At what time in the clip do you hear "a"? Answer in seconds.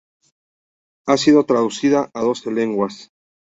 2.15-2.21